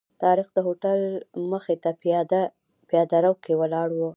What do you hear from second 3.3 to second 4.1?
کې ولاړ و.